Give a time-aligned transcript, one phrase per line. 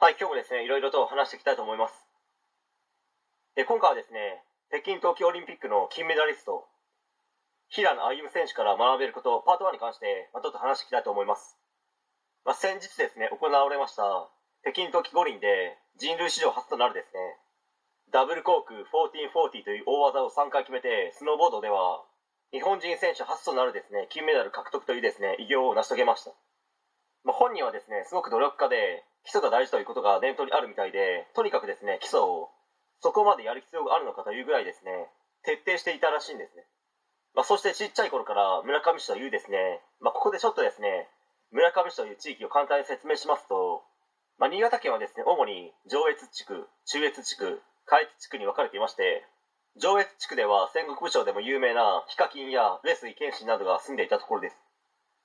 [0.00, 2.06] はい、今日もですね、いろいろと話していきたいと思います。
[3.58, 6.70] で今回はですね、北京冬季オリンピックの金メダリスト、
[7.66, 11.58] 平野歩夢選手から学べること、パート1に関して、まあ、ちょっと話していきたいと思います。
[12.46, 14.30] まあ、先日ですね、行われました
[14.62, 17.18] 北京冬季五輪で人類史上初となるですね、
[18.14, 22.06] ダブルコーク1440という大技を3回決めて、スノーボードでは
[22.54, 26.30] 日本人選手初となるですね、金メダル獲得というですね、偉業を成し遂げました。
[27.24, 32.50] まあ、本人はですね、すごく努力家で、基礎が大事ということが念頭にあるみたいで、とにかくですね、基礎を
[33.00, 35.10] そこまでやる必要があるのかというぐらいですね、
[35.42, 36.64] 徹底していたらしいんですね。
[37.34, 41.08] まあ、そしてちっちゃい頃から村上市というですね、まあ、ここでちょっとですね、
[41.50, 43.84] 村上市という地域を簡単に説明しますと、
[44.38, 49.24] まあ、新潟県はですね、主に上越地区、中越地区、下越地区に分かれていまして、
[49.76, 54.56] 上越地区では戦国武将でも有名なヒカキンや上杉謙信などが住んでいたところです。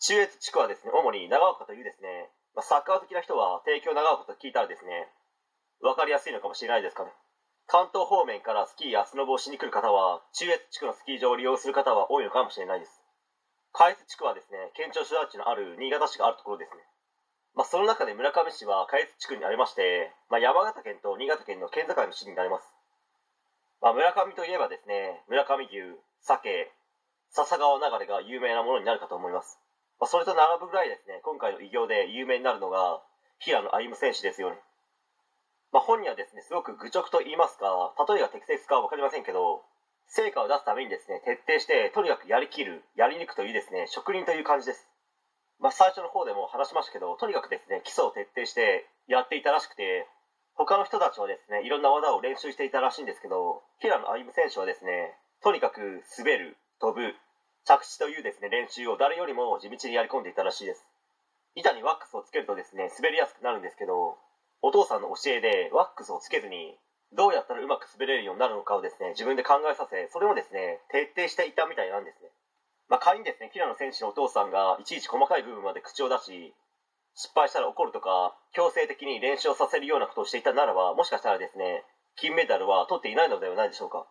[0.00, 5.08] 中越地区はですね、主に長岡というですね、まあ、サッカー好きな人は帝京長岡と聞いたらですね、
[5.80, 7.10] 分かりやすいのかもしれないですかね。
[7.66, 13.00] 関東方面からスキーやスノボをしに来る方は、中越地区のスキー場を利用する方は多いのかもしれないです。
[13.72, 16.84] 下越地区はですね、県庁所在地のある新潟市があるところですね。
[17.54, 22.68] まあ、その中で村上市は下越地区にありまして、まあ、山形県と新潟県の県境の市になります。
[23.80, 25.72] まあ、村上といえばですね、村上牛、
[26.20, 26.72] 鮭、
[27.30, 29.61] 笹川流れが有名なものになるかと思います。
[30.02, 32.98] まあ、それと並ぶぐらいですね、今回の偉業で有名になるのが、
[33.38, 34.58] 平野歩夢選手ですよね。
[35.70, 37.70] まあ、本人はですね、すごく愚直と言いますか、
[38.10, 39.62] 例えが適切かは分かりませんけど、
[40.10, 44.90] 成果を出すためにですね、徹底して、とにかくやりきる、やり抜くというですね、職人という感じです。
[45.60, 50.08] まあ、最初の方でも話しましたけど、とにかくですね、基礎を徹底してやっていたらしくて、
[50.54, 55.14] 他の人たちはですね、いろんな技を練習していたらしいんですけど、平野歩夢選手はですね、
[55.44, 57.14] とにかく滑る、飛ぶ、
[57.64, 60.84] 着地というですね、練習を誰よりも地道にやり込んでいたらしいです。
[61.54, 64.18] 板にワックスをつけるとですね、滑りやすくなるんですけど、
[64.62, 66.78] お父さんの教えでワックスをつけずに、
[67.12, 72.30] どうやったらうまく滑れるようになるのかをですね、自分で考えさせ、それをですね、徹底していたみたいなんですね。
[72.88, 76.54] まあ、仮にですね、平野選手のお父さんがいちいち細かい部分まで口を出し、
[77.14, 81.84] 失敗したら怒るとか、強制的に練習をさせるようなことをしていたならば、もしかしたらですね、
[82.16, 84.06] 金メダルは取っていないのではないでしょうか。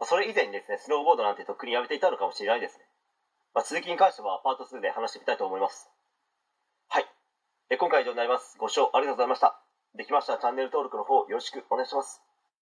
[0.00, 2.84] まあ、それ以前にですね、スノーボードなんてとっくにやめていたのかもしれないですね。
[3.54, 5.90] まあ、続きに関してはパート2で話してみたいと思います。
[6.88, 7.06] はい。
[7.68, 8.56] え今回以上になります。
[8.58, 9.60] ご視聴ありがとうございました。
[9.94, 12.29] できましたらチャンネル登録の方よろしくお願いします。